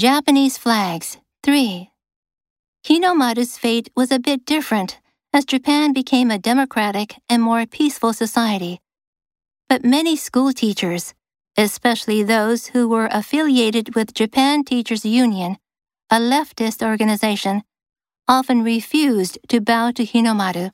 Japanese 0.00 0.56
flags, 0.56 1.18
3. 1.42 1.90
Hinomaru's 2.86 3.58
fate 3.58 3.90
was 3.94 4.10
a 4.10 4.18
bit 4.18 4.46
different 4.46 4.98
as 5.34 5.44
Japan 5.44 5.92
became 5.92 6.30
a 6.30 6.38
democratic 6.38 7.16
and 7.28 7.42
more 7.42 7.66
peaceful 7.66 8.14
society. 8.14 8.80
But 9.68 9.84
many 9.84 10.16
school 10.16 10.54
teachers, 10.54 11.12
especially 11.58 12.22
those 12.22 12.68
who 12.68 12.88
were 12.88 13.10
affiliated 13.12 13.94
with 13.94 14.14
Japan 14.14 14.64
Teachers 14.64 15.04
Union, 15.04 15.58
a 16.08 16.16
leftist 16.16 16.82
organization, 16.82 17.62
often 18.26 18.64
refused 18.64 19.38
to 19.48 19.60
bow 19.60 19.90
to 19.90 20.06
Hinomaru 20.06 20.70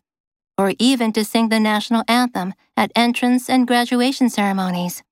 or 0.56 0.72
even 0.79 1.12
to 1.14 1.24
sing 1.24 1.48
the 1.48 1.58
national 1.58 2.04
anthem 2.06 2.54
at 2.77 2.93
entrance 2.95 3.50
and 3.50 3.66
graduation 3.66 4.30
ceremonies. 4.30 5.02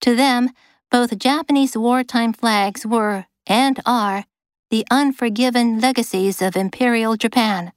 To 0.00 0.16
them, 0.16 0.50
both 0.94 1.18
Japanese 1.18 1.76
wartime 1.76 2.32
flags 2.32 2.86
were, 2.86 3.26
and 3.48 3.80
are, 3.84 4.24
the 4.70 4.86
unforgiven 4.92 5.80
legacies 5.80 6.40
of 6.40 6.54
Imperial 6.54 7.16
Japan. 7.16 7.72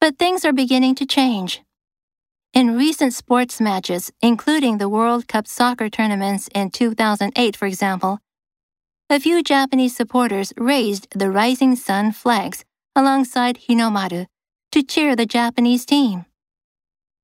But 0.00 0.18
things 0.18 0.44
are 0.44 0.52
beginning 0.52 0.96
to 0.96 1.06
change. 1.06 1.62
In 2.52 2.76
recent 2.76 3.14
sports 3.14 3.60
matches, 3.60 4.10
including 4.20 4.78
the 4.78 4.88
World 4.88 5.28
Cup 5.28 5.46
soccer 5.46 5.88
tournaments 5.88 6.48
in 6.52 6.70
2008, 6.70 7.54
for 7.54 7.66
example, 7.66 8.18
a 9.08 9.20
few 9.20 9.40
Japanese 9.44 9.94
supporters 9.94 10.52
raised 10.56 11.06
the 11.16 11.30
Rising 11.30 11.76
Sun 11.76 12.10
flags 12.10 12.64
alongside 12.96 13.68
Hinomaru 13.68 14.26
to 14.72 14.82
cheer 14.82 15.14
the 15.14 15.26
Japanese 15.26 15.86
team. 15.86 16.24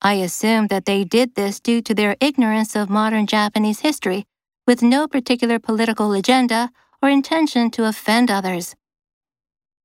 I 0.01 0.15
assume 0.15 0.69
that 0.69 0.85
they 0.85 1.03
did 1.03 1.35
this 1.35 1.59
due 1.59 1.83
to 1.83 1.93
their 1.93 2.15
ignorance 2.21 2.77
of 2.77 2.89
modern 2.89 3.27
Japanese 3.27 3.81
history, 3.81 4.27
with 4.71 4.83
no 4.85 5.09
particular 5.09 5.59
political 5.59 6.13
agenda 6.13 6.71
or 7.03 7.09
intention 7.11 7.73
to 7.73 7.87
offend 7.87 8.31
others. 8.31 8.77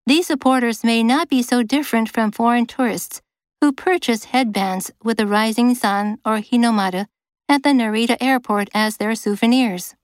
These 0.06 0.28
supporters 0.28 0.84
may 0.84 1.02
not 1.02 1.28
be 1.28 1.42
so 1.42 1.64
different 1.64 2.08
from 2.08 2.32
foreign 2.32 2.68
tourists 2.68 3.20
who 3.60 3.72
purchase 3.72 4.26
headbands 4.26 4.92
with 5.04 5.18
the 5.18 5.26
rising 5.26 5.74
sun 5.74 6.20
or 6.24 6.38
Hinomaru 6.38 7.08
at 7.50 7.64
the 7.64 7.70
Narita 7.70 8.16
airport 8.22 8.70
as 8.76 8.98
their 8.98 9.16
souvenirs. 9.16 9.96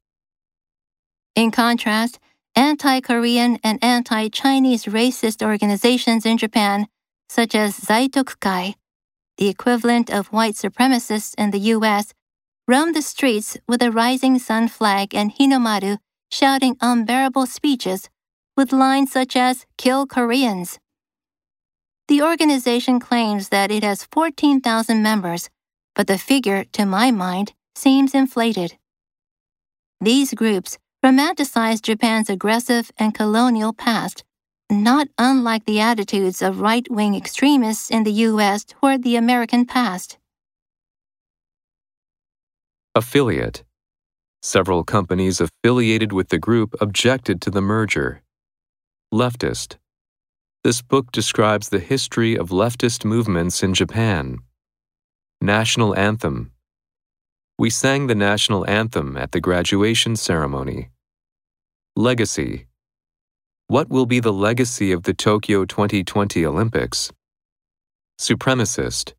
In 1.35 1.51
contrast, 1.51 2.17
anti 2.55 3.01
Korean 3.01 3.59
and 3.63 3.77
anti 3.83 4.29
Chinese 4.29 4.85
racist 4.85 5.45
organizations 5.45 6.25
in 6.25 6.39
Japan 6.39 6.87
such 7.29 7.53
as 7.53 7.79
Zaitokukai, 7.79 8.73
the 9.37 9.47
equivalent 9.47 10.09
of 10.09 10.33
white 10.33 10.55
supremacists 10.55 11.35
in 11.37 11.51
the 11.51 11.65
US, 11.75 12.15
roamed 12.71 12.95
the 12.95 13.01
streets 13.01 13.57
with 13.67 13.81
a 13.83 13.91
rising 13.91 14.39
sun 14.39 14.65
flag 14.69 15.13
and 15.13 15.33
Hinomaru 15.35 15.97
shouting 16.31 16.77
unbearable 16.79 17.45
speeches 17.45 18.09
with 18.55 18.71
lines 18.71 19.11
such 19.11 19.35
as 19.35 19.65
Kill 19.77 20.07
Koreans. 20.07 20.79
The 22.07 22.21
organization 22.21 22.97
claims 23.01 23.49
that 23.49 23.71
it 23.71 23.83
has 23.83 24.07
14,000 24.13 25.03
members, 25.03 25.49
but 25.95 26.07
the 26.07 26.17
figure, 26.17 26.63
to 26.71 26.85
my 26.85 27.11
mind, 27.11 27.51
seems 27.75 28.15
inflated. 28.15 28.77
These 29.99 30.33
groups 30.33 30.77
romanticize 31.03 31.81
Japan's 31.81 32.29
aggressive 32.29 32.89
and 32.97 33.13
colonial 33.13 33.73
past 33.73 34.23
not 34.69 35.09
unlike 35.17 35.65
the 35.65 35.81
attitudes 35.81 36.41
of 36.41 36.61
right 36.61 36.89
wing 36.89 37.13
extremists 37.13 37.91
in 37.91 38.05
the 38.05 38.17
U.S. 38.29 38.63
toward 38.63 39.03
the 39.03 39.17
American 39.17 39.65
past. 39.65 40.17
Affiliate 42.93 43.63
Several 44.41 44.83
companies 44.83 45.39
affiliated 45.39 46.11
with 46.11 46.29
the 46.29 46.37
group 46.37 46.75
objected 46.81 47.41
to 47.41 47.49
the 47.49 47.61
merger. 47.61 48.21
Leftist 49.13 49.77
This 50.63 50.81
book 50.81 51.11
describes 51.11 51.69
the 51.69 51.79
history 51.79 52.37
of 52.37 52.49
leftist 52.49 53.05
movements 53.05 53.63
in 53.63 53.73
Japan. 53.73 54.39
National 55.39 55.95
Anthem 55.95 56.51
We 57.57 57.69
sang 57.69 58.07
the 58.07 58.15
national 58.15 58.69
anthem 58.69 59.15
at 59.15 59.31
the 59.31 59.41
graduation 59.41 60.15
ceremony. 60.15 60.89
Legacy 61.95 62.67
what 63.71 63.87
will 63.87 64.05
be 64.05 64.19
the 64.19 64.33
legacy 64.33 64.91
of 64.91 65.03
the 65.03 65.13
Tokyo 65.13 65.63
2020 65.63 66.45
Olympics? 66.45 67.09
Supremacist. 68.19 69.13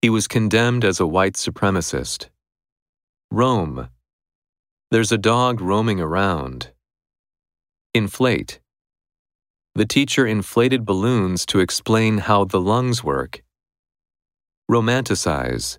He 0.00 0.10
was 0.10 0.26
condemned 0.26 0.84
as 0.84 0.98
a 0.98 1.06
white 1.06 1.34
supremacist. 1.34 2.26
Roam. 3.32 3.88
There's 4.90 5.10
a 5.10 5.16
dog 5.16 5.62
roaming 5.62 6.02
around. 6.02 6.70
Inflate. 7.94 8.60
The 9.74 9.86
teacher 9.86 10.26
inflated 10.26 10.84
balloons 10.84 11.46
to 11.46 11.60
explain 11.60 12.18
how 12.18 12.44
the 12.44 12.60
lungs 12.60 13.02
work. 13.02 13.42
Romanticize. 14.70 15.78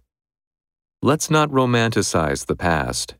Let's 1.03 1.29
not 1.29 1.51
romanticize 1.51 2.47
the 2.47 2.55
past. 2.55 3.13